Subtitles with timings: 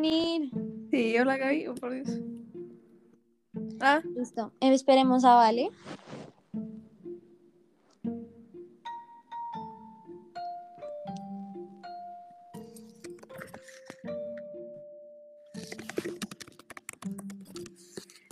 [0.00, 0.50] venir.
[0.90, 2.08] Sí, hola Gaby, oh, por Dios.
[3.80, 4.52] Ah, Listo.
[4.60, 5.70] Eh, esperemos a Vale.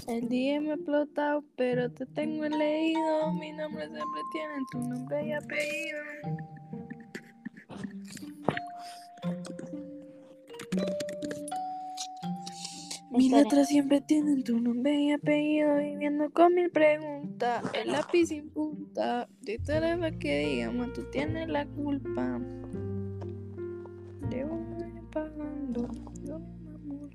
[0.06, 3.32] el día me ha explotado, pero te tengo leído.
[3.34, 6.47] Mi nombre siempre tiene tu nombre y apellido.
[13.18, 15.76] Mis letras siempre tienen tu nombre y apellido.
[15.78, 17.64] Viviendo con mil preguntas.
[17.74, 19.28] El lápiz sin punta.
[19.40, 22.40] De todas las que digamos, tú tienes la culpa.
[24.30, 24.60] Debo
[25.12, 25.88] pagando.
[26.24, 27.10] Yo, amor.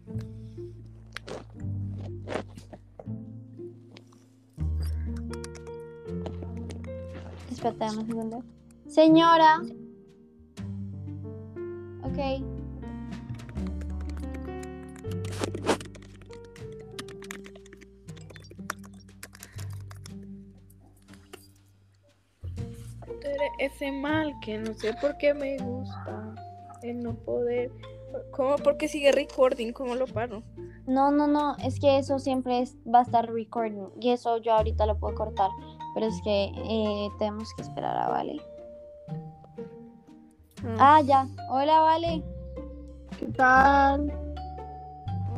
[7.50, 8.44] Espérate, dame un segundo.
[8.88, 9.62] Señora.
[12.04, 12.63] Ok.
[23.66, 26.34] Ese mal que no sé por qué me gusta.
[26.82, 27.72] El no poder.
[28.32, 28.56] ¿Cómo?
[28.58, 29.72] Porque sigue recording.
[29.74, 30.44] ¿Cómo lo paro?
[30.86, 31.56] No, no, no.
[31.58, 33.88] Es que eso siempre es- va a estar recording.
[34.00, 35.50] Y eso yo ahorita lo puedo cortar.
[35.96, 38.42] Pero es que eh, tenemos que esperar a Vale.
[40.80, 41.28] Ah, ya.
[41.50, 42.24] Hola, Vale.
[43.20, 44.12] ¿Qué tal?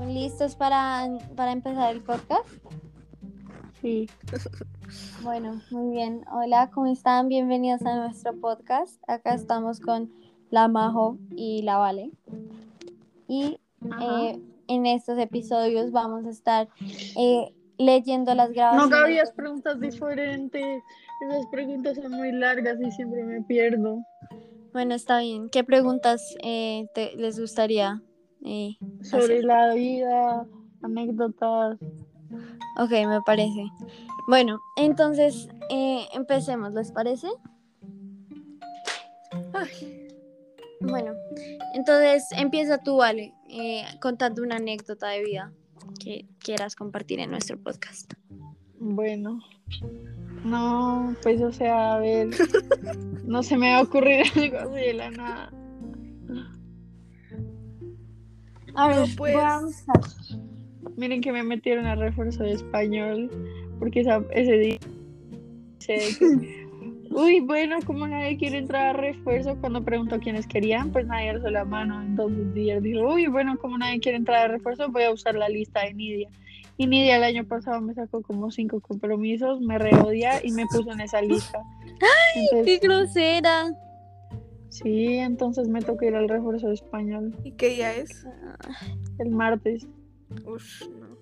[0.08, 2.48] ¿Listos para, para empezar el podcast?
[3.82, 4.10] Sí,
[5.24, 6.26] Bueno, muy bien.
[6.32, 7.28] Hola, ¿cómo están?
[7.28, 9.02] Bienvenidos a nuestro podcast.
[9.08, 10.12] Acá estamos con
[10.52, 12.12] la Majo y la Vale.
[13.28, 13.60] Y
[14.02, 16.68] eh, en estos episodios vamos a estar
[17.18, 18.90] eh, leyendo las no grabaciones.
[19.00, 20.84] Gaby, haz preguntas diferentes.
[21.28, 24.04] Esas preguntas son muy largas y siempre me pierdo.
[24.74, 25.50] Bueno, está bien.
[25.50, 28.02] ¿Qué preguntas eh, te- les gustaría?
[29.02, 29.44] Sobre hacer?
[29.46, 30.46] la vida,
[30.84, 31.80] anécdotas.
[32.78, 33.66] Ok, me parece.
[34.28, 37.28] Bueno, entonces eh, empecemos, ¿les parece?
[39.54, 40.08] Ay,
[40.82, 41.14] Bueno,
[41.74, 45.52] entonces empieza tú, Vale, eh, contando una anécdota de vida
[46.00, 48.14] que quieras compartir en nuestro podcast.
[48.80, 49.40] Bueno,
[50.44, 52.30] no, pues o sea, a ver,
[53.24, 55.52] no se me va a ocurrir algo así de la nada.
[58.76, 59.34] A ver, No, pues.
[59.34, 60.02] voy a buscar.
[60.98, 63.30] Miren que me metieron a refuerzo de español
[63.80, 64.78] porque esa- ese día
[65.86, 65.98] que,
[67.12, 71.50] uy, bueno, como nadie quiere entrar a refuerzo, cuando preguntó quiénes querían, pues nadie alzó
[71.50, 72.02] la mano.
[72.02, 75.50] Entonces Díaz dijo, uy, bueno, como nadie quiere entrar a refuerzo, voy a usar la
[75.50, 76.30] lista de Nidia.
[76.78, 80.92] Y Nidia el año pasado me sacó como cinco compromisos, me reodia y me puso
[80.92, 81.60] en esa lista.
[82.36, 83.72] Entonces, ¡Qué grosera!
[84.70, 88.26] sí, entonces me toca ir al refuerzo de español ¿Y qué ya es?
[89.20, 89.88] el martes.
[90.46, 91.18] Ush, no.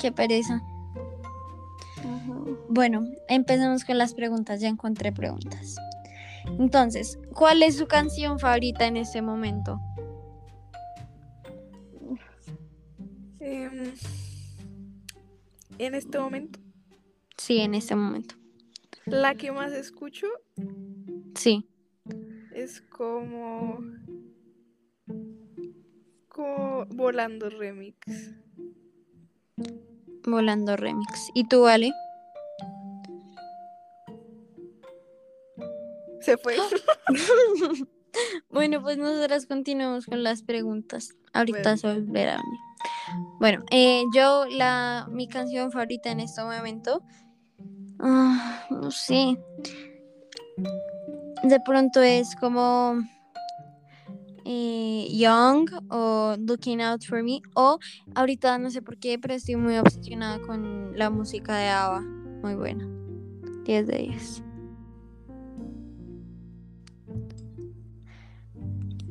[0.00, 0.62] ¡Qué pereza!
[1.98, 2.34] Ajá.
[2.68, 4.60] Bueno, empecemos con las preguntas.
[4.60, 5.76] Ya encontré preguntas.
[6.58, 9.78] Entonces, ¿cuál es su canción favorita en este momento?
[13.40, 13.92] Em,
[15.78, 16.58] en este momento,
[17.36, 18.34] Sí, en este momento.
[19.06, 20.26] la que más escucho
[21.34, 21.68] Sí.
[22.54, 23.78] es como.
[26.90, 27.96] Volando Remix.
[30.26, 31.30] Volando Remix.
[31.34, 31.92] ¿Y tú, Vale?
[36.20, 36.56] Se fue.
[38.50, 41.14] Bueno, pues nosotras continuamos con las preguntas.
[41.32, 41.76] Ahorita Bueno.
[41.76, 42.60] se volverá a venir.
[43.38, 47.04] Bueno, eh, yo la mi canción favorita en este momento,
[48.00, 49.38] ah, no sé,
[51.44, 52.96] de pronto es como
[54.44, 57.78] eh, Young o Looking Out for Me o
[58.14, 62.00] ahorita no sé por qué, pero estoy muy obsesionada con la música de ABBA,
[62.42, 62.86] muy buena,
[63.64, 64.42] 10 de 10.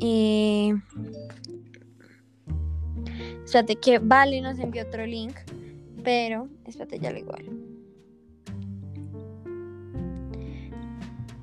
[0.02, 0.74] Eh,
[3.44, 5.36] espérate, que Vale nos envió otro link,
[6.04, 7.44] pero espérate, ya lo igual.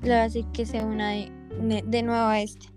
[0.02, 1.32] Le voy a decir que se una de,
[1.84, 2.69] de- nuevo a este.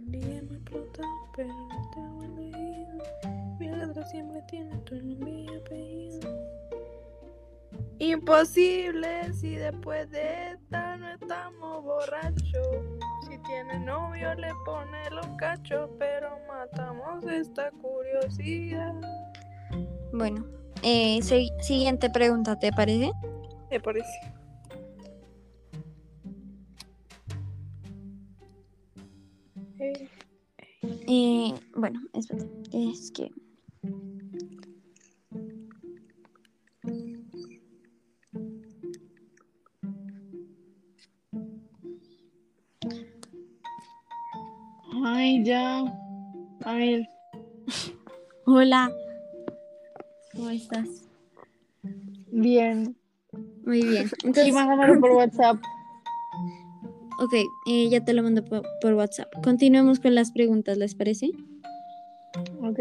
[0.00, 1.02] Día me explota,
[1.36, 3.04] pero no te he leído.
[3.58, 6.28] Mi letra siempre tiene tu nombre y apellido.
[7.98, 12.68] Imposible si después de esta no estamos borrachos.
[13.28, 18.94] Si tiene novio le pone los cachos, pero matamos esta curiosidad.
[20.12, 20.44] Bueno,
[20.82, 23.12] eh, si- siguiente pregunta, ¿te parece?
[23.70, 24.20] Me parece.
[31.06, 32.48] Eh, bueno, espérate.
[32.72, 33.30] Es que.
[45.04, 45.84] Ay, ya.
[46.64, 47.08] A ver,
[48.46, 48.90] Hola.
[50.34, 50.88] ¿Cómo estás?
[52.30, 52.96] bien.
[53.64, 54.08] Muy bien.
[54.08, 55.56] Sí, Entonces, mándamelo por WhatsApp.
[57.18, 57.32] Ok,
[57.66, 59.32] eh, ya te lo mando por, por WhatsApp.
[59.42, 61.30] Continuemos con las preguntas, ¿les parece?
[62.60, 62.80] Ok.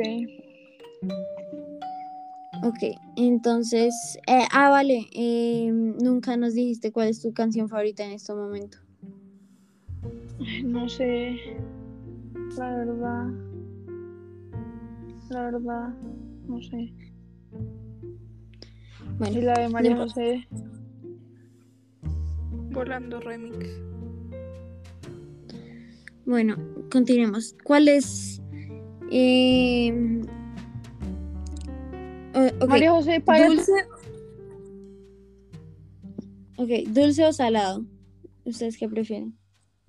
[2.64, 2.78] Ok,
[3.18, 4.18] entonces.
[4.28, 5.08] eh, ah, vale.
[5.14, 8.78] eh, nunca nos dijiste cuál es tu canción favorita en este momento.
[10.64, 11.38] No sé.
[12.58, 13.28] La verdad.
[15.30, 15.94] La verdad.
[16.48, 16.78] No sé.
[16.78, 16.94] Y
[19.18, 20.48] Bueno, la de María José.
[22.72, 23.68] volando remix.
[26.26, 26.56] Bueno,
[26.92, 27.56] continuemos.
[27.64, 28.42] ¿Cuál es.
[29.12, 30.22] eh,
[32.36, 33.48] o- ok, María José, para.
[33.48, 33.72] ¿Dulce?
[36.58, 37.84] Ok, ¿dulce o salado?
[38.46, 39.38] ¿Ustedes qué prefieren?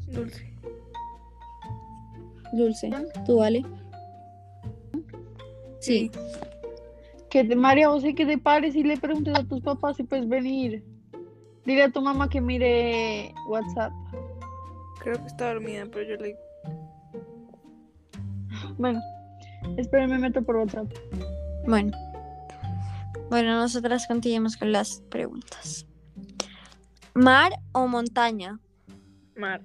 [0.09, 0.51] Dulce.
[2.53, 2.91] Dulce.
[3.27, 3.65] ¿Tú vale?
[5.81, 6.11] Sí.
[7.31, 10.29] Que te- María José, que te pares y le preguntes a tus papás si puedes
[10.29, 10.85] venir.
[11.67, 13.93] Dile a tu mamá que mire WhatsApp.
[15.05, 16.35] Creo que está dormida, pero yo le.
[18.79, 19.03] Bueno,
[19.77, 20.91] espera, me meto por WhatsApp.
[21.67, 21.95] Bueno.
[23.29, 25.87] Bueno, nosotras continuemos con las preguntas.
[27.13, 28.59] ¿Mar o montaña?
[29.37, 29.63] Mar.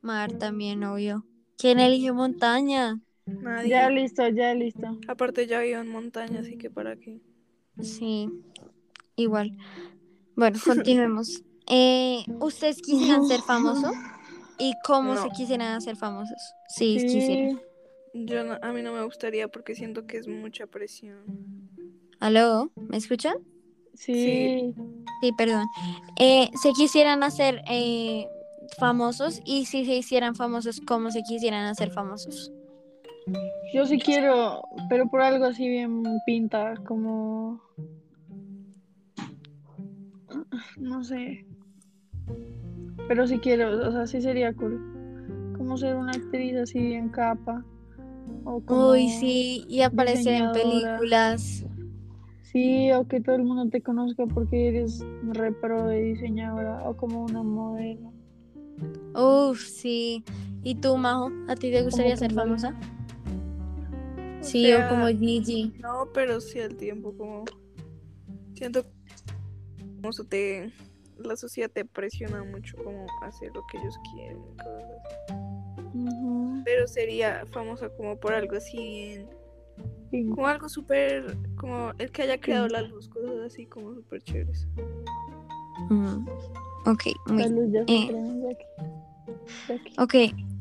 [0.00, 1.26] Mar también, obvio.
[1.58, 2.98] ¿Quién elige montaña?
[3.26, 3.68] Nadie.
[3.68, 4.98] Ya listo, ya listo.
[5.06, 7.20] Aparte ya vivo en montaña, así que para qué.
[7.82, 8.30] Sí,
[9.16, 9.54] igual.
[10.34, 11.42] Bueno, continuemos.
[11.68, 13.90] Eh, ¿Ustedes quisieran ser famosos?
[14.58, 15.22] ¿Y cómo No.
[15.22, 16.54] se quisieran hacer famosos?
[16.68, 17.60] Sí, quisieran.
[18.14, 21.18] Yo no- a mí no me gustaría porque siento que es mucha presión.
[22.20, 22.70] ¿Aló?
[22.88, 23.36] ¿Me escuchan?
[23.94, 24.74] Sí.
[25.20, 25.66] Sí, perdón.
[26.18, 28.26] Eh, ¿Se quisieran hacer eh,
[28.78, 29.40] famosos?
[29.44, 32.52] Y si se hicieran famosos, ¿cómo se quisieran hacer famosos?
[33.74, 37.60] Yo sí quiero, pero por algo así bien pinta, como.
[40.76, 41.44] No sé.
[43.08, 45.54] Pero sí quiero, o sea, sí sería cool.
[45.56, 47.64] Como ser una actriz así bien capa.
[48.44, 48.90] O como...
[48.90, 51.64] Uy, sí, y aparecer en películas.
[52.42, 56.96] Sí, o que todo el mundo te conozca porque eres re pro de diseñadora o
[56.96, 58.12] como una modelo.
[59.14, 60.24] Uf, sí.
[60.62, 61.30] ¿Y tú, Majo?
[61.48, 62.74] ¿A ti te gustaría ser famosa?
[64.40, 65.72] O Sí, sea, o como Gigi.
[65.80, 67.44] No, pero sí al tiempo, como.
[68.54, 68.88] Siento que.
[69.96, 70.70] como eso te.
[71.18, 74.84] La sociedad te presiona mucho como hacer lo que ellos quieren y cosas
[75.26, 75.34] así.
[75.94, 76.62] Ujú.
[76.64, 79.28] Pero sería famosa como por algo así bien.
[80.10, 80.26] Sí.
[80.30, 81.36] Como algo súper.
[81.56, 84.66] Como el que haya creado la luz, cosas así como súper chéveres.
[86.86, 87.82] Ok, muy eh.
[87.82, 88.10] aquí.
[89.68, 89.94] De aquí.
[89.98, 90.14] Ok,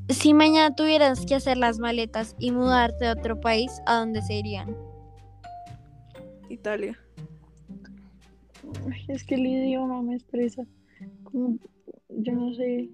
[0.09, 4.35] si mañana tuvieras que hacer las maletas y mudarte a otro país, ¿a dónde se
[4.35, 4.75] irían?
[6.49, 6.99] Italia.
[8.91, 10.65] Ay, Es que el idioma me estresa.
[11.23, 11.57] Como,
[12.09, 12.89] yo no sé,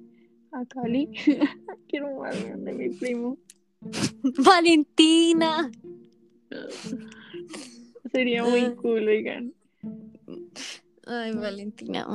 [0.52, 1.10] a Cali.
[1.88, 3.38] Quiero más de mi primo.
[4.46, 5.70] Valentina.
[8.12, 8.76] Sería muy Ah.
[8.82, 9.54] cool, oigan.
[11.08, 12.06] Ay, Valentina.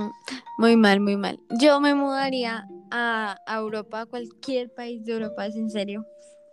[0.59, 1.39] Muy mal, muy mal.
[1.61, 6.07] Yo me mudaría a, a Europa, a cualquier país de Europa, es en serio.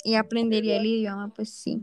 [0.04, 1.82] Y aprendería el idioma, pues sí.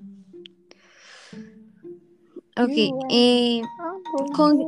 [2.57, 2.77] Ok,
[3.11, 3.95] eh, Ah,
[4.35, 4.59] Con-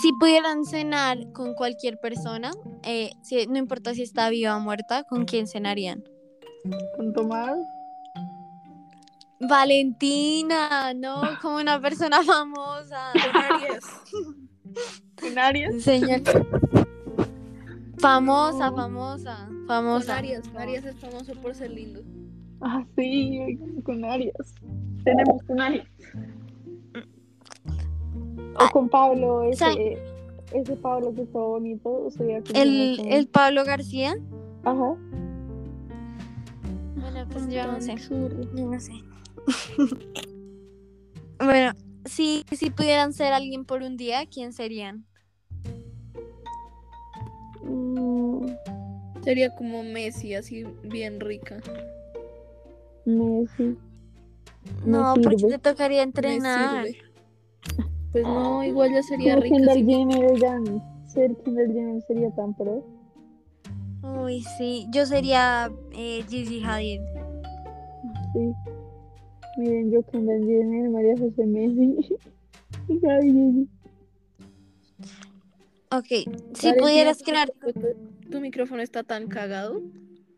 [0.00, 2.50] si pudieran cenar con cualquier persona,
[2.84, 6.04] eh, si- no importa si está viva o muerta, ¿con quién cenarían?
[6.96, 7.56] Con Tomás.
[9.40, 13.12] Valentina, no, como una persona famosa.
[13.12, 13.84] Con Arias.
[15.20, 15.82] Con Arias.
[15.82, 16.20] Señor.
[17.98, 18.76] Famosa, No.
[18.76, 20.16] famosa, Con famosa.
[20.18, 20.42] Arias.
[20.56, 22.00] Arias es famoso por ser lindo.
[22.60, 24.54] Ah, sí, con Arias.
[25.04, 25.86] Tenemos con Arias.
[28.58, 29.72] O con Pablo, ese, sa-
[30.52, 32.08] ese Pablo que está bonito.
[32.54, 34.16] El, con- el Pablo García.
[34.64, 34.94] Ajá.
[36.96, 37.96] Bueno, pues yo no sé.
[38.54, 38.92] Yo no sé.
[41.38, 41.72] bueno,
[42.04, 45.04] si, si pudieran ser alguien por un día, ¿quién serían?
[47.64, 48.46] Mm,
[49.24, 51.58] Sería como Messi, así bien rica.
[53.04, 53.76] Messi.
[54.84, 56.86] No, Me porque te tocaría Me entrenar.
[58.12, 59.56] Pues no, igual ya sería rica.
[59.56, 59.86] Kendall.
[59.86, 60.82] Jenner, oigan.
[61.06, 62.84] Ser Kendall Jenner sería tan pro.
[64.02, 64.86] Uy, sí.
[64.90, 67.00] Yo sería eh, Gigi Hadid.
[68.34, 68.52] sí.
[69.58, 72.16] Miren, yo Kendall Jenner, María José Messi.
[72.88, 73.68] y Gigi.
[75.90, 77.52] Ok, si Valentina, pudieras ¿tu crear...
[78.30, 79.82] ¿Tu micrófono está tan cagado?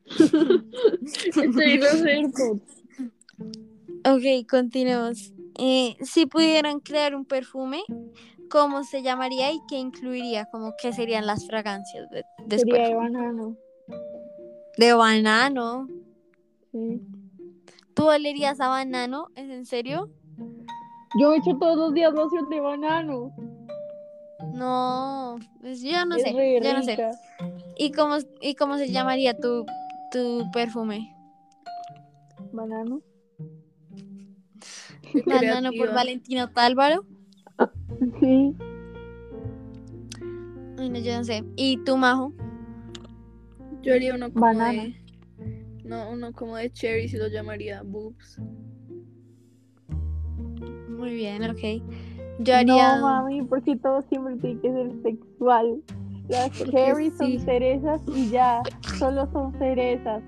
[0.19, 2.83] Estoy en los AirPods.
[4.05, 5.34] Ok, continuemos.
[5.59, 7.83] Eh, si pudieran crear un perfume,
[8.51, 10.47] ¿cómo se llamaría y qué incluiría?
[10.47, 12.77] Como qué serían las fragancias de, después?
[12.77, 13.57] Sería de banano.
[14.77, 15.89] De banano.
[16.73, 17.01] Sí.
[17.95, 19.29] ¿Tú olerías a banano?
[19.37, 20.11] ¿Es en serio?
[21.21, 23.33] Yo he hecho todos los días loción de banano.
[24.53, 26.99] No, pues yo no es sé, yo no sé.
[27.77, 29.65] ¿Y cómo, ¿Y cómo se llamaría tu,
[30.11, 31.15] tu perfume?
[32.53, 33.01] Banano.
[35.27, 35.95] Banano por.
[35.95, 37.05] Valentino Tálvaro.
[38.21, 38.55] Sí.
[40.79, 41.45] Ay, no, yo no sé.
[41.57, 42.33] ¿Y tú, Majo?
[43.83, 44.83] Yo haría uno como Banana.
[44.83, 45.05] de.
[45.85, 48.41] No, uno como de cherry y lo llamaría boobs.
[50.89, 51.83] Muy bien, ok.
[52.39, 52.97] Yo haría...
[52.97, 55.83] No, mami, porque todo siempre tiene que ser sexual.
[56.29, 57.37] Las cherries sí.
[57.37, 58.63] son cerezas y ya.
[58.99, 60.23] Solo son cerezas.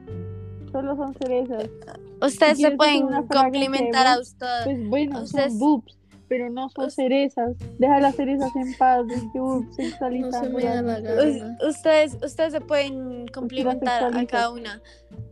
[0.70, 1.70] Solo son cerezas.
[2.20, 4.64] Ustedes se pueden complementar a ustedes.
[4.64, 7.54] Pues bueno, Ustedes- son boobs, pero no son cerezas.
[7.78, 12.60] Deja las cerezas en paz, es que boobs No se sexualizando las ustedes, ustedes se
[12.60, 14.80] pueden complementar a cada una.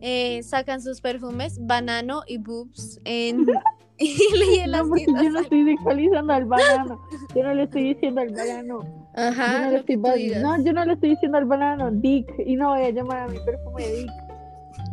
[0.00, 3.00] Eh, sacan sus perfumes, banano y boobs.
[3.04, 3.46] En...
[3.98, 7.00] y le No, porque yo no estoy sexualizando al banano.
[7.34, 8.82] Yo no le estoy diciendo al banano.
[8.82, 12.26] Yo Ajá, no, le estoy no, yo no le estoy diciendo al banano Dick.
[12.44, 14.10] Y no voy a llamar a mi perfume Dick.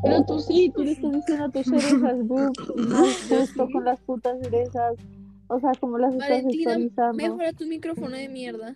[0.03, 2.59] Pero tú sí, tú le estás diciendo a tus cerezas boobs.
[2.75, 4.95] Y no es justo con las putas cerezas.
[5.47, 7.13] O sea, como las estás Valentina, sexualizando.
[7.13, 8.75] Mejora tu micrófono de mierda.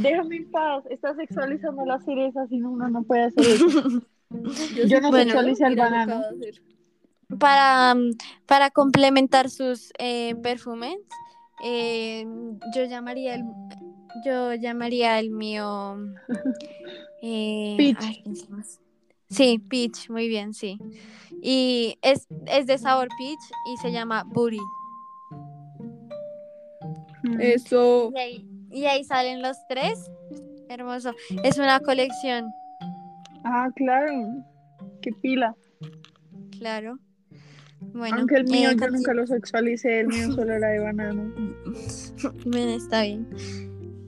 [0.00, 0.84] Déjame en paz.
[0.90, 3.66] Estás sexualizando las cerezas y no, uno no puede hacer eso.
[4.30, 6.14] Yo sí no puedo, sexualicé al banano.
[6.16, 6.62] acabo de hacer.
[7.38, 7.94] para,
[8.46, 10.96] para complementar sus eh, perfumes,
[11.62, 12.26] eh,
[12.74, 13.44] yo llamaría el
[14.24, 15.96] yo llamaría el mío
[17.22, 17.98] eh, Peach.
[18.00, 18.22] ay.
[19.34, 20.78] Sí, peach, muy bien, sí.
[21.42, 23.40] Y es, es de sabor peach
[23.72, 24.60] y se llama Booty.
[27.22, 27.40] Mm.
[27.40, 28.12] Eso.
[28.14, 30.10] Y ahí, y ahí salen los tres.
[30.68, 31.12] Hermoso.
[31.42, 32.46] Es una colección,
[33.44, 34.12] Ah, claro.
[35.02, 35.54] Qué pila.
[36.58, 36.98] claro.
[37.92, 40.78] Bueno, Aunque el mío eh, yo conti- nunca lo sexualicé, el mío solo era de
[40.80, 41.30] banano.
[42.46, 43.28] Bueno, está bien.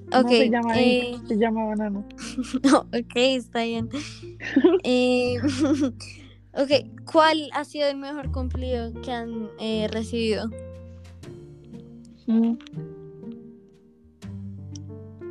[0.13, 2.05] No Ok, se llama eh, se llama banano.
[2.93, 3.89] ok, está bien.
[4.85, 5.39] Eh,
[6.53, 6.71] ok,
[7.11, 10.49] ¿cuál ha sido el mejor cumplido que han eh, recibido?
[12.27, 12.55] Mm.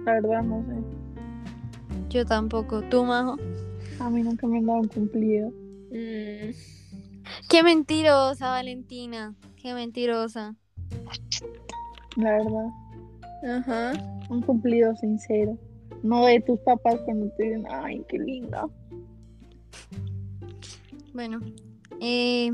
[0.06, 0.76] La verdad no sé.
[2.10, 2.82] Yo tampoco.
[2.84, 3.38] ¿Tú, Majo?
[4.00, 5.50] A mí nunca me han dado un cumplido.
[5.92, 6.52] Mm,
[7.50, 9.36] Qué mentirosa, Valentina.
[9.56, 10.56] Qué mentirosa.
[12.18, 12.68] La verdad.
[13.46, 13.94] Ajá.
[14.30, 15.58] Un cumplido sincero.
[16.04, 18.68] No de tus papás cuando te dicen, ay, qué linda.
[21.14, 21.40] Bueno,
[22.02, 22.52] eh,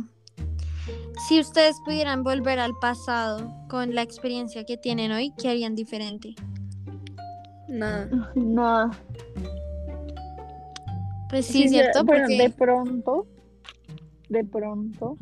[1.27, 6.35] si ustedes pudieran volver al pasado con la experiencia que tienen hoy, ¿qué harían diferente?
[7.67, 8.31] Nada.
[8.35, 8.91] Nada.
[11.29, 12.03] Pues sí, Sí, ¿cierto?
[12.03, 13.27] Bueno, Porque de pronto,
[14.29, 15.17] de pronto,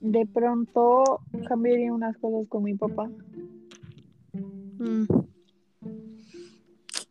[0.00, 3.10] de pronto cambiaría unas cosas con mi papá.
[4.78, 5.06] Mm.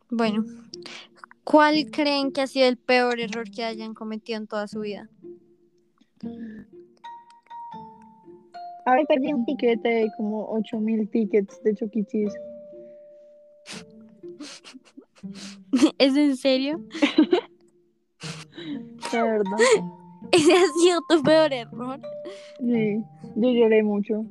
[0.10, 0.46] Bueno,
[1.44, 5.10] ¿cuál creen que ha sido el peor error que hayan cometido en toda su vida?
[8.86, 11.74] Ahorita hay un tiquete de como 8000 tickets de.
[11.74, 12.36] Cheese.
[15.98, 16.80] ¿Es en serio?
[19.12, 19.58] La verdad.
[20.36, 22.00] ¿Ese ha sido tu peor error?
[22.60, 23.04] Sí,
[23.36, 24.26] yo lloré mucho.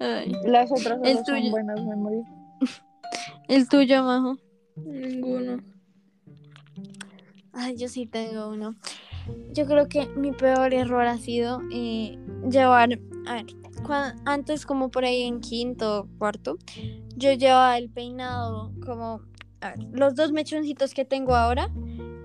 [0.00, 2.26] Ay, Las otras El son buenas memorias.
[3.48, 4.36] El tuyo, Majo.
[4.76, 5.62] Ninguno.
[7.52, 8.76] Ay, yo sí tengo uno.
[9.52, 12.18] Yo creo que mi peor error ha sido eh,
[12.50, 13.46] llevar, a ver,
[14.24, 16.56] antes como por ahí en quinto o cuarto,
[17.16, 19.22] yo llevaba el peinado como,
[19.60, 21.70] a ver, los dos mechoncitos que tengo ahora,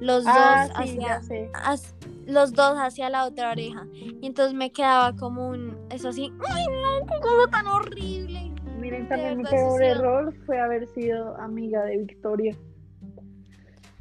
[0.03, 1.95] los Ah, dos sí, hacia, as-
[2.27, 3.87] los dos hacia la otra oreja.
[3.93, 8.51] Y entonces me quedaba como un, eso así, ¡ay no, qué cosa tan horrible!
[8.79, 12.55] Miren, también mi peor error fue haber sido amiga de Victoria.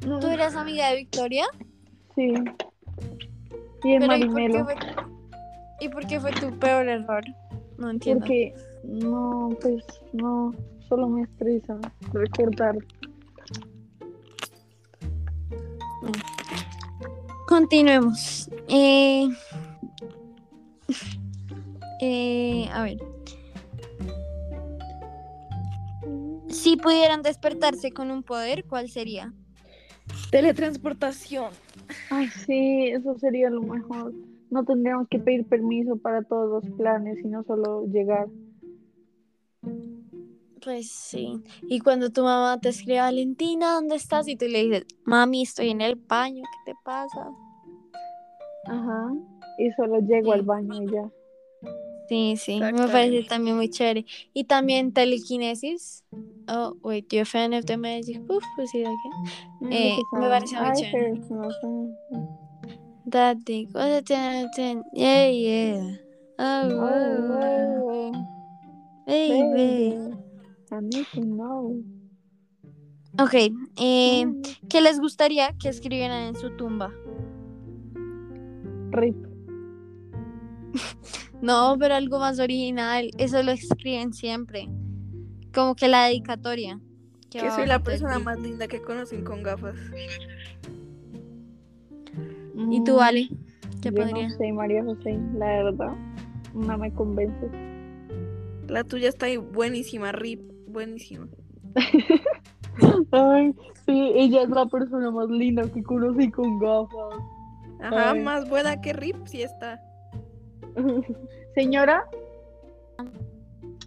[0.05, 1.45] No, ¿Tú eras amiga de Victoria?
[2.15, 2.33] Sí.
[3.85, 4.75] Y de Pero ¿y por, qué fue,
[5.79, 7.23] ¿y por qué fue tu peor error?
[7.77, 8.25] No entiendo.
[8.25, 10.53] Porque no, pues no,
[10.89, 11.77] solo me estresa
[12.11, 12.75] recordar.
[17.53, 18.49] Continuemos.
[18.67, 19.29] Eh,
[22.01, 22.97] eh, a ver.
[26.49, 29.33] Si pudieran despertarse con un poder, ¿cuál sería?
[30.31, 31.51] Teletransportación.
[32.09, 34.13] Ay, sí, eso sería lo mejor.
[34.49, 38.27] No tendríamos que pedir permiso para todos los planes, sino solo llegar.
[40.63, 41.41] Pues sí.
[41.63, 44.27] Y cuando tu mamá te escribe, Valentina, ¿dónde estás?
[44.27, 47.29] Y tú le dices, mami, estoy en el baño, ¿qué te pasa?
[48.67, 49.13] Ajá.
[49.57, 51.09] Y solo llego al baño y ya.
[52.09, 54.05] Sí, sí, me parece también muy chévere.
[54.33, 56.03] Y también telequinesis.
[56.47, 58.21] Oh, wait, you're a fan of the magic?
[58.29, 59.69] Uf, pues sí, ¿de qué?
[59.71, 61.21] Eh, me parece muy chévere.
[63.09, 64.01] That thing, oh,
[64.93, 65.97] yeah, yeah.
[66.39, 67.31] Oh, Oh, oh,
[67.85, 68.25] oh, oh,
[69.05, 69.53] baby.
[69.53, 70.22] baby.
[73.19, 73.33] Ok,
[73.77, 74.41] eh, Mm.
[74.69, 76.91] ¿qué les gustaría que escribieran en su tumba?
[78.91, 79.15] Rip.
[81.41, 83.09] No, pero algo más original.
[83.17, 84.69] Eso lo escriben siempre.
[85.53, 86.79] Como que la dedicatoria.
[87.29, 89.75] Que soy la persona más linda que conocen con gafas.
[92.69, 93.27] ¿Y tú, Mm, Ale?
[93.81, 94.29] ¿Qué Yo podría?
[94.29, 95.95] no sé, María José, la verdad.
[96.53, 97.49] No me convence.
[98.69, 100.39] La tuya está ahí buenísima, Rip.
[100.73, 101.27] Buenísima.
[103.11, 103.53] Ay,
[103.85, 107.19] sí, ella es la persona más linda que conocí con gafas.
[107.81, 108.21] Ajá, Ay.
[108.21, 109.79] más buena que Rip, sí está.
[111.55, 112.05] Señora,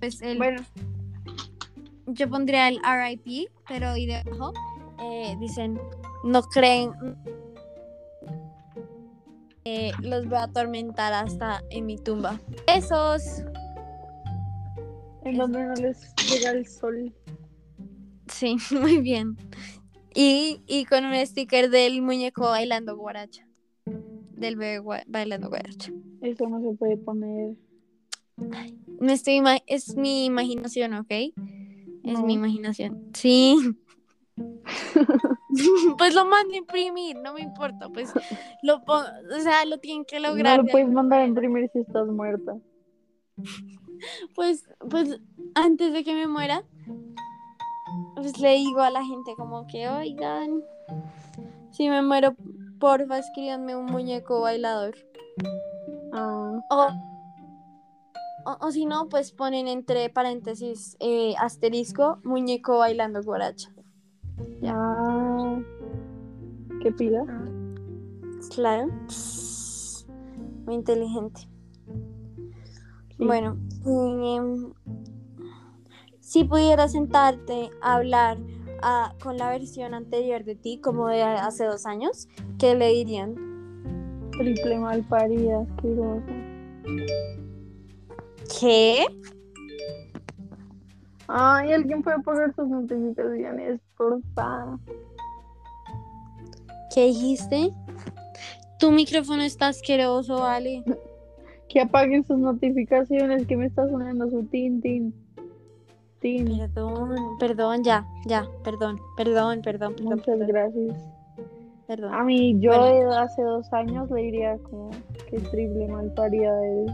[0.01, 0.63] Pues el- bueno,
[2.07, 4.53] yo pondría el RIP, pero ahí debajo
[5.03, 5.81] eh, dicen,
[6.25, 6.93] no creen.
[9.65, 12.39] Eh, los voy a atormentar hasta en mi tumba.
[12.69, 13.43] Esos.
[15.27, 17.13] En donde no les llega el sol.
[18.29, 19.37] Sí, muy bien.
[20.15, 23.47] Y, y con un sticker del muñeco bailando guaracha.
[23.85, 25.93] Del bebé bailando guaracha.
[26.21, 27.55] Eso no se puede poner.
[29.01, 31.11] Me estoy es mi imaginación, ¿ok?
[31.11, 31.33] Es
[32.05, 32.23] No.
[32.25, 33.11] mi imaginación.
[33.15, 33.57] Sí.
[35.99, 37.89] pues lo mando a imprimir, no me importa.
[37.89, 38.13] Pues
[38.63, 39.05] lo pongo,
[39.37, 40.57] o sea, lo tienen que lograr.
[40.59, 42.57] no lo de puedes mandar a imprimir si estás muerta.
[44.35, 45.21] Pues, pues
[45.55, 46.63] antes de que me muera,
[48.15, 50.63] pues le digo a la gente como que, oigan,
[51.71, 52.35] si me muero,
[52.79, 54.95] porfa, escríbanme un muñeco bailador.
[56.13, 56.89] Ah, O,
[58.47, 63.71] o, o si no, pues ponen entre paréntesis eh, asterisco muñeco bailando guaracha.
[64.65, 65.59] ah.
[66.83, 67.25] ¿Qué pida?
[68.55, 68.89] Claro.
[70.67, 71.49] Muy inteligente.
[73.19, 73.25] Sí.
[73.25, 74.73] Bueno, em,
[76.21, 78.39] si pudieras sentarte a hablar
[78.83, 83.35] ah, con la versión anterior de ti, como de hace dos años, ¿qué le dirían?
[84.33, 86.27] Triple mal parida, asquerosa.
[88.61, 89.07] ¿Qué?
[91.29, 94.79] Ay, alguien puede apagar sus notificaciones, por favor.
[96.95, 97.73] ¿Qué dijiste?
[98.79, 100.85] Tu micrófono está asqueroso, vale.
[101.69, 105.15] Que apaguen sus notificaciones, que me está sonando su tin, tin.
[106.21, 106.47] Tin.
[106.59, 110.97] Perdón, perdón, ya, ya, perdón, perdón, perdón, perdón, Muchas perdón, gracias.
[111.87, 112.15] perdón.
[112.15, 113.11] A mí, yo Bueno.
[113.11, 114.91] de hace dos años le diría como
[115.29, 116.87] que triple mal parida de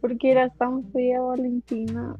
[0.00, 2.16] Porque eras tan fea, Valentina.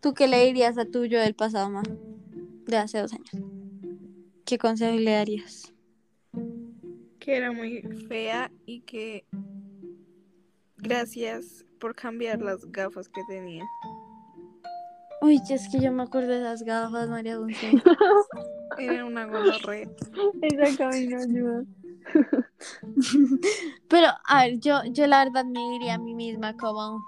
[0.00, 1.82] ¿Tú qué le dirías a tu yo del pasado, ma?
[2.66, 3.30] De hace dos años.
[4.44, 5.69] ¿Qué consejo le darías?
[7.20, 9.24] Que era muy fea y que
[10.78, 13.64] gracias por cambiar las gafas que tenía.
[15.22, 17.72] Uy, es que yo me acuerdo de esas gafas, María Dulce.
[18.78, 19.88] Era una gonorrea.
[20.40, 21.64] Esa camino ayuda.
[23.88, 27.04] Pero, a ver, yo, yo la verdad me diría a mí misma como...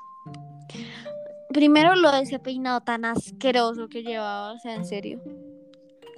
[1.48, 5.22] Primero lo de ese peinado tan asqueroso que llevaba, o sea, en serio.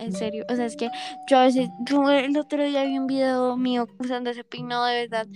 [0.04, 0.90] En serio, o sea, es que
[1.28, 5.06] yo a veces, yo el otro día vi un video mío usando ese peinado de
[5.06, 5.26] verdad.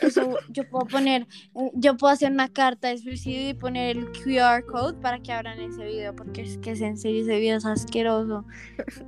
[0.00, 1.26] Eso, yo puedo poner,
[1.74, 5.60] yo puedo hacer una carta de suicidio y poner el QR code para que abran
[5.60, 8.44] ese video, porque es que es en serio, ese video es asqueroso.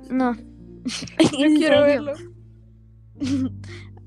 [0.09, 0.35] No.
[1.39, 1.85] Yo En quiero serio.
[1.85, 2.13] verlo.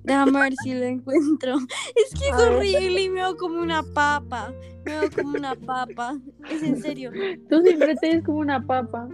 [0.05, 1.57] Déjame ver si lo encuentro.
[1.95, 4.53] Es que es horrible y me veo como una papa.
[4.87, 6.19] Me veo como una papa.
[6.51, 7.11] Es en serio.
[7.51, 9.07] Tú siempre te ves como una papa.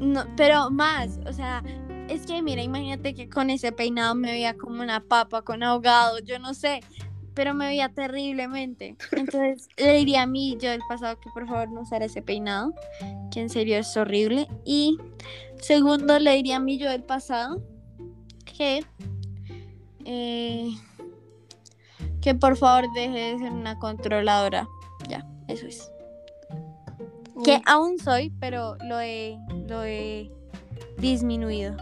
[0.00, 1.62] No, pero más, o sea,
[2.08, 6.18] es que mira, imagínate que con ese peinado me veía como una papa con ahogado,
[6.20, 6.80] yo no sé.
[7.34, 8.96] pero me veía terriblemente.
[9.12, 12.72] Entonces le diría a mí, yo del pasado, que por favor no usara ese peinado,
[13.30, 14.48] que en serio es horrible.
[14.64, 14.98] Y
[15.60, 17.62] segundo, le diría a mí, yo del pasado,
[18.44, 18.84] que,
[20.06, 20.70] eh,
[22.22, 24.66] que por favor deje de ser una controladora.
[25.08, 25.90] Ya, eso es.
[27.44, 30.30] Que aún soy, pero lo he, lo he
[30.98, 31.76] disminuido.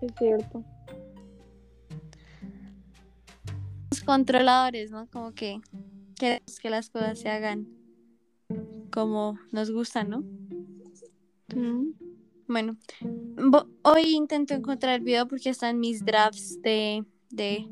[0.00, 0.64] Es cierto.
[3.90, 5.06] Los controladores, ¿no?
[5.08, 5.60] Como que
[6.18, 7.66] queremos que las cosas se hagan
[8.90, 10.20] como nos gustan, ¿no?
[11.54, 11.92] Mm.
[12.48, 12.76] Bueno,
[13.82, 17.68] hoy intento encontrar el video porque están mis drafts de, de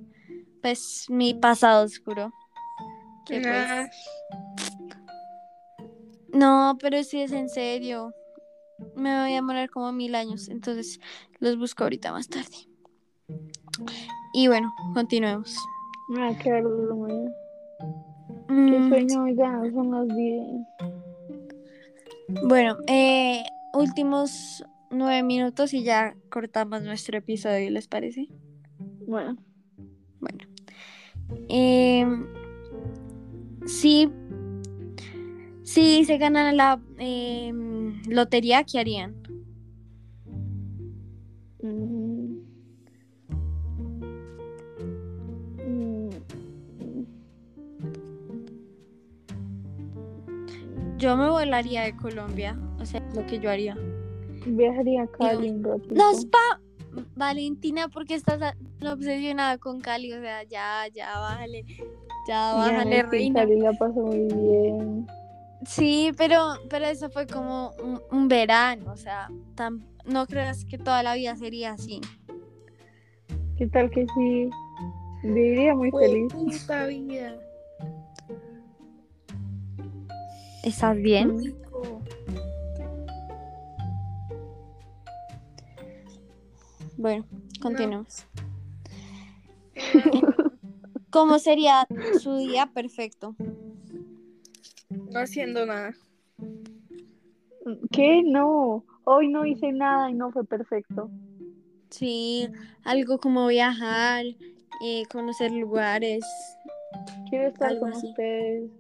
[0.60, 2.32] pues, mi pasado oscuro.
[3.24, 4.73] Que, pues,
[6.34, 8.12] No, pero sí es en serio.
[8.96, 11.00] Me voy a morir como mil años, entonces
[11.38, 12.56] los busco ahorita más tarde.
[14.34, 15.56] Y bueno, continuemos.
[16.10, 17.30] Me va a quedar dormida.
[18.48, 20.42] Qué Mm, sueño, ya son las 10.
[22.48, 28.28] bueno, eh, últimos nueve minutos y ya cortamos nuestro episodio, ¿les parece?
[29.06, 29.36] Bueno,
[30.20, 30.38] Bueno.
[31.48, 32.26] Em,
[33.66, 34.10] sí.
[35.64, 39.14] Si se ganan la em, lotería, ¿qué harían?
[41.62, 42.36] mm,
[45.66, 46.10] mm,
[50.98, 52.58] Yo me volaría de Colombia.
[52.80, 53.76] O sea, lo que yo haría.
[54.46, 55.94] viajaría a Cali ratito.
[55.94, 56.60] Nos pa
[57.16, 58.54] Valentina, porque estás
[58.86, 60.12] obsesionada con Cali?
[60.12, 61.64] O sea, ya, ya, bájale.
[62.28, 63.40] Ya, Ya bájale, me fui a reina.
[63.40, 65.06] Cali, la pasé muy bien.
[65.66, 68.92] Sí, pero, pero eso fue como un, un verano.
[68.92, 72.00] O sea, tan- no creas que toda la vida sería así.
[73.56, 74.50] ¿Qué tal que sí?
[75.22, 76.32] Viviría muy feliz.
[76.32, 77.36] puta vida.
[80.62, 81.38] ¿Estás bien?
[81.38, 82.00] Rico.
[86.96, 87.24] Bueno,
[87.60, 88.24] continuemos.
[91.10, 91.86] ¿Cómo sería
[92.20, 93.36] su día perfecto?
[95.14, 95.94] No haciendo nada.
[97.92, 98.22] ¿Qué?
[98.24, 98.84] No.
[99.04, 101.08] Hoy no hice nada y no fue perfecto.
[101.90, 102.48] Sí,
[102.82, 104.24] algo como viajar,
[104.84, 106.24] eh, conocer lugares.
[107.30, 108.08] Quiero estar Algo con así.
[108.08, 108.70] ustedes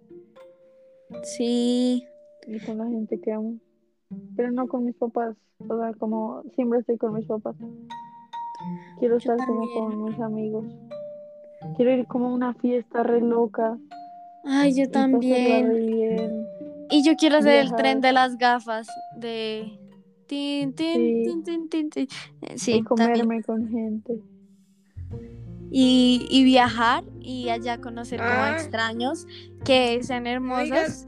[1.22, 2.04] Sí,
[2.48, 3.58] y con la gente que amo.
[4.34, 5.36] Pero no con mis papás.
[5.68, 7.54] O sea, como siempre estoy con mis papás.
[8.98, 10.64] Quiero Yo estar como con mis amigos.
[11.76, 13.78] Quiero ir como a una fiesta re loca.
[14.44, 16.46] Ay, yo y también.
[16.90, 19.78] Y yo quiero hacer el tren de las gafas de
[20.26, 21.22] tin, tin, Sí.
[21.24, 22.08] tin, tin, tin, tin.
[22.42, 22.84] Eh, y Sí, también.
[22.84, 24.20] comerme con gente.
[25.70, 28.52] Y, y viajar y allá conocer como Ah.
[28.52, 29.26] extraños
[29.64, 31.04] que sean hermosos.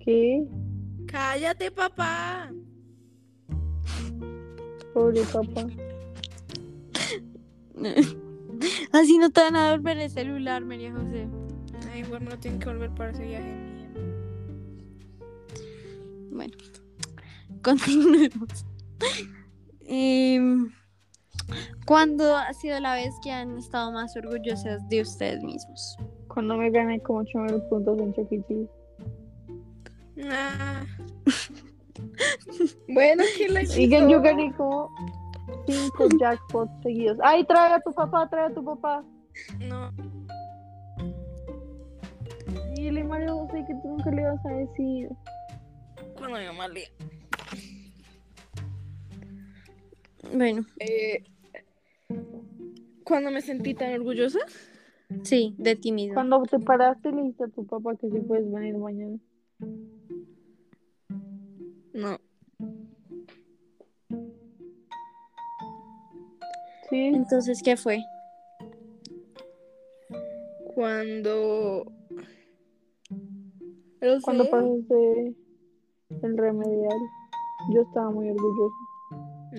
[0.00, 0.44] ¿Qué?
[1.06, 2.50] Cállate, papá.
[4.92, 5.66] Pobre papá.
[8.92, 11.26] Así no te van a devolver el celular, María José.
[11.92, 13.88] Ay, bueno, no tienen que volver para ese viaje mío.
[16.30, 16.54] Bueno,
[17.62, 18.66] continuemos.
[19.86, 20.70] Em,
[21.86, 25.96] ¿Cuándo ha sido la vez que han estado más orgullosas de ustedes mismos?
[26.28, 28.42] Cuando me gané como 8000 puntos en Chuck E.
[28.46, 28.70] Cheese.
[30.30, 30.84] Ah.
[32.88, 34.90] bueno, ¿quién la Y que yo gané como
[35.66, 37.18] 5 jackpots seguidos.
[37.22, 39.04] ¡Ay, trae a tu papá, trae a tu papá!
[39.60, 39.90] No.
[42.74, 45.08] Dile, Mario José, que tú nunca le vas a decir.
[46.16, 46.84] Cuando mi mamá le...
[50.34, 51.22] Bueno, Eh,
[53.04, 54.38] cuando me sentí tan orgullosa.
[55.22, 56.14] sí, de ti mismo.
[56.14, 59.18] Cuando te paraste, le dijiste a tu papá que si puedes venir mañana.
[61.92, 62.18] No.
[66.92, 68.04] Sí, Entonces, ¿qué fue?
[70.74, 71.90] Cuando...
[73.98, 75.34] Pero cuando pasaste
[76.22, 76.98] el remedial.
[77.72, 78.74] Yo estaba muy orgullosa.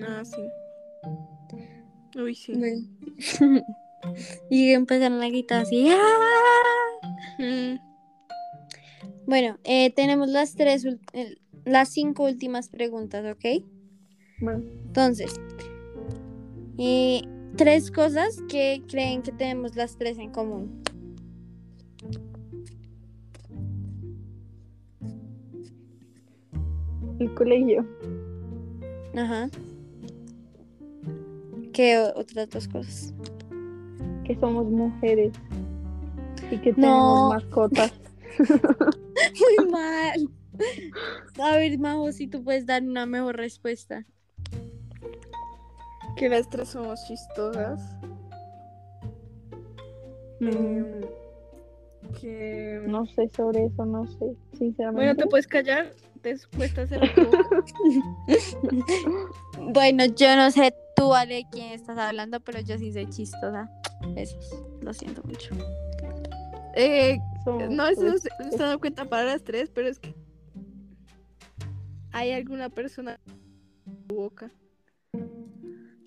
[0.06, 0.42] Ah, sí.
[2.16, 2.54] Uy, sí.
[2.54, 2.86] Bueno.
[4.48, 5.88] y empezaron a gritar así.
[5.90, 7.40] ¡ah!
[7.40, 7.80] Mm,
[9.26, 10.86] Bueno, eh, tenemos las tres,
[11.64, 13.64] las cinco últimas preguntas, ¿ok?
[14.40, 15.34] Bueno, Entonces,
[16.78, 17.22] eh,
[17.56, 20.82] tres cosas que creen que tenemos las tres en común.
[27.18, 27.86] el colegio.
[29.16, 29.48] Ajá.
[31.72, 33.14] ¿Qué otras dos cosas?
[34.24, 35.34] que somos mujeres
[36.50, 36.76] y que No.
[36.76, 37.92] tenemos mascotas.
[39.58, 40.30] Muy mal.
[41.38, 44.06] A ver, Majo, si tú puedes dar una mejor respuesta.
[46.16, 47.80] Que las tres somos chistosas.
[50.40, 51.00] Mm, Em,
[52.20, 52.82] que...
[52.86, 54.92] no sé sobre eso, no sé, sinceramente.
[55.06, 55.92] Bueno, te puedes callar.
[56.22, 57.00] Después te hacer.
[59.58, 63.70] Bueno, yo no sé tú, Ale, quién estás hablando, pero yo sí soy chistosa.
[64.14, 64.62] Besos.
[64.80, 65.54] Lo siento mucho.
[66.76, 68.22] Eh, Somos no, eso tres.
[68.50, 70.14] se dado cuenta para las tres, pero es que
[72.12, 73.18] hay alguna persona
[73.86, 74.50] en tu boca.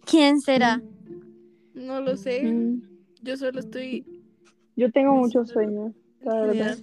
[0.10, 0.82] ¿Quién será?
[1.74, 2.44] No lo sé.
[2.44, 2.82] Mm,
[3.22, 4.06] Yo solo estoy.
[4.76, 6.78] Yo tengo muchos sueños, la verdad.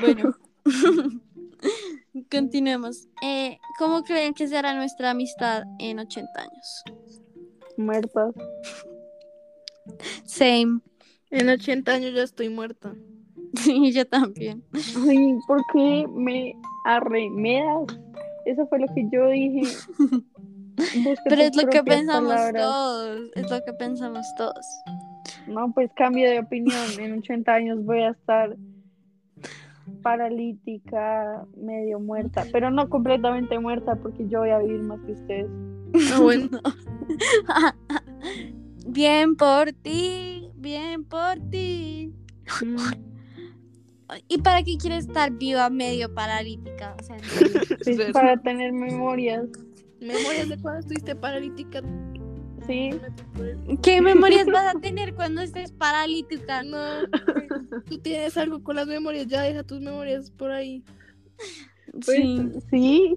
[0.00, 0.34] Bueno.
[2.30, 3.08] Continuemos.
[3.22, 6.84] Eh, ¿Cómo creen que será nuestra amistad en 80 años?
[7.76, 8.34] Muertas.
[10.24, 10.80] Same.
[11.30, 12.94] En 80 años ya estoy muerta.
[13.56, 14.62] Sí, yo también.
[15.08, 17.86] Ay, ¿por qué me arremedas?
[18.44, 19.62] Eso fue lo que yo dije.
[21.24, 22.62] Pero es lo que pensamos palabras.
[22.62, 23.20] todos.
[23.34, 24.66] Es lo que pensamos todos.
[25.46, 26.76] No, pues cambio de opinión.
[26.98, 28.56] En 80 años voy a estar
[30.02, 35.50] paralítica, medio muerta, pero no completamente muerta porque yo voy a vivir más que ustedes.
[36.12, 36.60] Ah, bueno.
[38.86, 42.12] Bien por ti, bien por ti.
[44.28, 46.94] ¿Y para qué quieres estar viva medio paralítica?
[46.98, 47.16] O sea.
[47.84, 49.46] Pues para tener memorias,
[50.00, 51.82] Memorias de cuando estuviste paralítica.
[52.66, 52.90] ¿sí?
[53.82, 56.62] ¿qué memorias vas a tener cuando estés paralítica?
[56.62, 56.78] No,
[57.88, 60.82] tú tienes algo con las memorias, ya deja tus memorias por ahí.
[61.92, 62.50] Pues, Sí.
[62.70, 63.14] sí,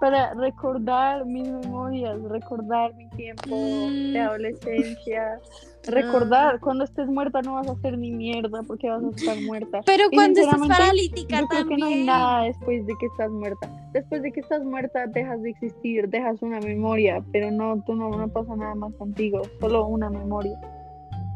[0.00, 4.12] para recordar mis memorias, recordar mi tiempo Mm.
[4.12, 5.38] de adolescencia.
[5.84, 9.80] Recordar, cuando estés muerta no vas a hacer ni mierda porque vas a estar muerta.
[9.86, 12.06] Pero Y cuando estás sinceramente, paralítica Yo creo que no hay también.
[12.06, 13.81] nada después de que estás muerta.
[13.92, 18.10] Después de que estás muerta dejas de existir, dejas una memoria, pero no, tú no,
[18.10, 20.58] no pasa nada más contigo, solo una memoria.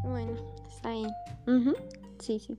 [0.02, 0.32] Bueno,
[0.68, 1.10] está bien.
[2.18, 2.56] Sí, sí.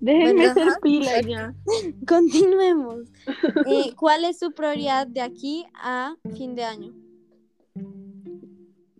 [0.00, 0.78] Déjenme Bueno, ser ajá.
[0.82, 1.54] pila ya.
[2.08, 3.10] Continuemos.
[3.66, 6.92] Eh, ¿Cuál es su prioridad de aquí a fin de año?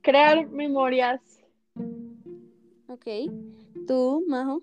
[0.02, 1.20] Crear memorias.
[2.88, 3.07] Ok.
[3.87, 4.62] ¿Tú, Majo?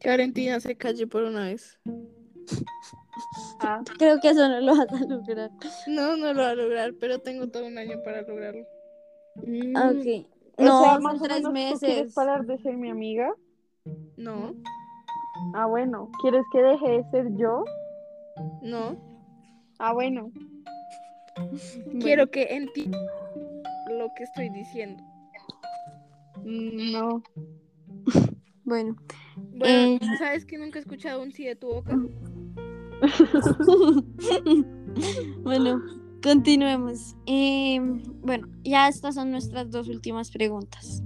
[0.00, 1.78] Que Valentina se calle por una vez.
[3.60, 5.50] Ah, Creo que eso no lo vas a lograr.
[5.86, 8.64] No, no lo va a lograr, pero tengo todo un año para lograrlo.
[9.36, 10.26] mm, Ok.
[10.58, 12.14] o No, sea, más o tres menos, ¿tú quieres meses.
[12.14, 13.32] parar de ser mi amiga?
[14.16, 14.54] No,
[15.54, 16.10] Ah, bueno.
[16.22, 17.64] ¿Quieres que deje de ser yo?
[18.62, 18.96] no.
[19.78, 20.30] Ah, bueno.
[22.00, 23.00] Quiero que entiendas
[23.90, 25.02] lo que estoy diciendo.
[26.44, 27.22] Mm, No.
[28.64, 28.96] Bueno.
[29.52, 29.98] Bueno, Eh.
[30.18, 31.98] ¿sabes que nunca he escuchado un sí de tu boca?
[35.42, 35.80] bueno,
[36.22, 37.16] continuemos.
[37.26, 37.78] Eh,
[38.22, 41.02] bueno, ya estas son nuestras dos últimas preguntas.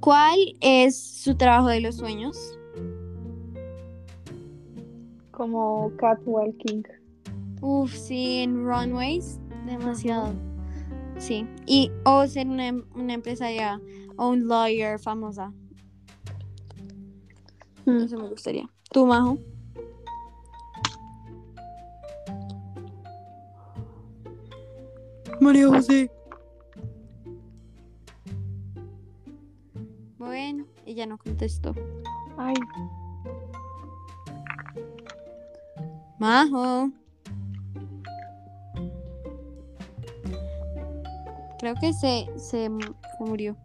[0.00, 2.36] ¿Cuál es su trabajo de los sueños?
[5.30, 6.84] Como catwalking.
[7.60, 10.32] Uf, sí, en runways, demasiado.
[11.18, 13.80] Sí, y o ser una, em- una empresaria
[14.16, 15.52] o un lawyer famosa.
[17.86, 18.02] Mm.
[18.02, 18.68] Eso me gustaría.
[18.90, 19.38] ¿Tú, Majo?
[25.40, 26.10] María José.
[30.18, 31.74] Bueno, ella no contestó.
[32.36, 32.54] Ay,
[36.18, 36.90] Majo.
[41.58, 42.80] Creo que se, se, mu-
[43.18, 43.56] se murió.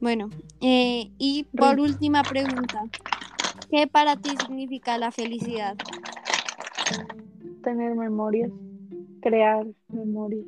[0.00, 2.84] Bueno, eh, y por última pregunta.
[3.70, 5.76] ¿Qué para ti significa la felicidad?
[7.62, 8.50] tener memorias.
[9.20, 10.46] Crear memorias.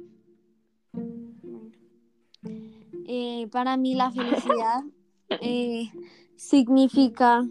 [3.12, 4.84] Eh, para mí la felicidad
[5.40, 5.90] eh,
[6.36, 7.42] significa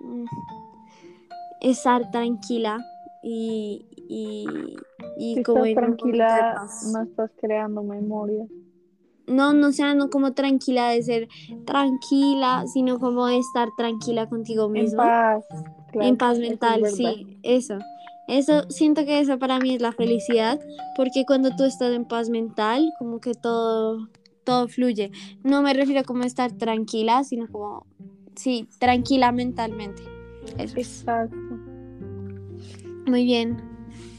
[0.00, 0.24] mm,
[1.62, 2.84] estar tranquila
[3.22, 4.76] y, y,
[5.16, 8.46] y Si como estás en tranquila, no estás creando memorias.
[9.26, 11.28] No, no sea no como tranquila de ser
[11.64, 15.02] tranquila, sino como de estar tranquila contigo En misma.
[15.02, 15.44] paz.
[15.92, 17.78] claro, en paz es mental, sí, eso.
[18.28, 20.60] Eso, siento que eso para mí es la felicidad,
[20.94, 24.08] porque cuando tú estás en paz mental, como que todo,
[24.46, 25.10] todo fluye.
[25.42, 27.84] No me refiero como a estar tranquila, sino como,
[28.36, 30.02] sí, tranquila mentalmente.
[30.56, 31.00] Eso es.
[31.00, 31.36] Exacto.
[33.06, 33.60] Muy bien.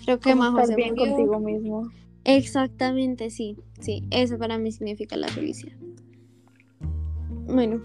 [0.04, 1.90] Creo que Como Majo estar bien contigo mismo.
[2.26, 4.04] Exactamente, sí, sí.
[4.12, 5.76] Eso para mí significa la felicidad.
[7.48, 7.82] Bueno,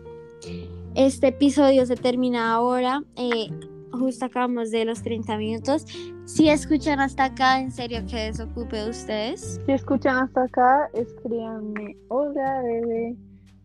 [0.96, 3.05] este episodio se termina ahora.
[3.16, 3.48] eh,
[3.92, 5.87] justo acabamos de los 30 minutos.
[6.24, 9.61] Si escuchan hasta acá, en serio que desocupe de ustedes.
[9.66, 11.96] Si escuchan hasta acá, escríbanme.
[12.09, 13.16] Hola, bebé.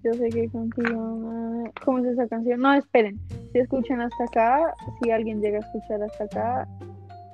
[0.03, 1.71] Yo sé que contigo.
[1.83, 2.61] ¿Cómo es esa canción?
[2.61, 3.19] No, esperen.
[3.51, 6.67] Si escuchan hasta acá, si alguien llega a escuchar hasta acá,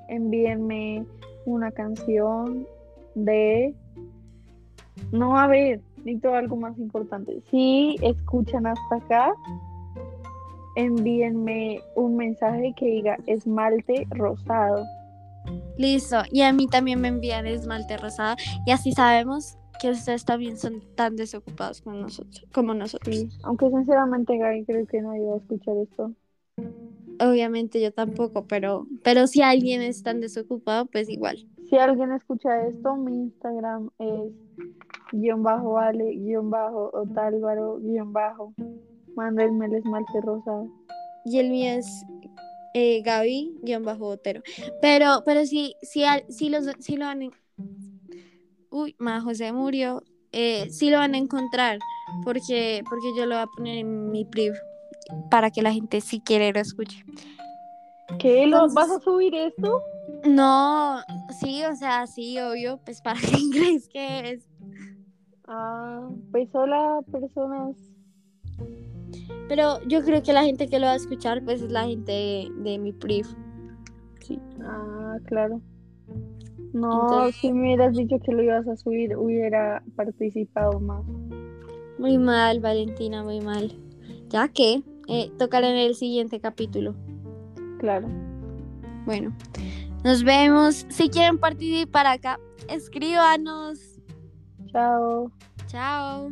[0.07, 1.05] envíenme
[1.45, 2.65] una canción
[3.15, 3.73] de.
[5.11, 7.41] No, a ver, necesito algo más importante.
[7.51, 9.33] Si escuchan hasta acá,
[10.75, 14.83] envíenme un mensaje que diga esmalte rosado.
[15.77, 16.17] Listo.
[16.31, 18.35] Y a mí también me envían esmalte rosado.
[18.65, 22.45] Y así sabemos que ustedes también son tan desocupados como nosotros.
[22.53, 23.15] Como nosotros.
[23.15, 26.11] Sí, aunque sinceramente, Gaby, creo que nadie va a escuchar esto.
[27.19, 31.47] Obviamente yo tampoco, pero, pero si alguien es tan desocupado, pues igual.
[31.69, 34.31] Si alguien escucha esto, mi Instagram es
[35.11, 38.53] guion bajo ale, guion bajo otálvaro, guion bajo.
[39.15, 40.67] Mándenme el esmalte rosado.
[41.25, 41.87] Y el mío es
[42.73, 44.41] eh, Gaby-Botero.
[44.81, 47.29] Pero, pero si, si, al- si, los, si lo van a...
[48.71, 50.01] Uy, Ma José murió.
[50.31, 51.77] Eh, sí lo van a encontrar
[52.23, 54.53] porque, porque yo lo voy a poner en mi priv
[55.29, 57.05] para que la gente si quiere lo escuche.
[58.17, 58.47] ¿Qué?
[58.47, 59.79] ¿Lo, Entonces- ¿Vas a subir esto?
[60.25, 60.99] No,
[61.39, 64.49] sí, o sea, sí, obvio, pues para que inglés que es.
[65.47, 67.75] Ah, pues hola, personas.
[69.47, 72.11] Pero yo creo que la gente que lo va a escuchar, pues es la gente
[72.11, 73.25] de, de mi priv.
[74.21, 74.39] Sí.
[74.61, 75.61] Ah, claro.
[76.73, 81.03] No, Entonces- si me hubieras dicho que lo ibas a subir, hubiera participado más.
[81.99, 83.71] Muy mal, Valentina, muy mal.
[84.29, 86.95] Ya que eh, tocará en el siguiente capítulo.
[87.79, 88.07] Claro.
[89.05, 89.35] Bueno,
[90.03, 90.85] nos vemos.
[90.89, 93.99] Si quieren participar acá, escríbanos.
[94.71, 95.31] Chao.
[95.67, 96.31] Chao.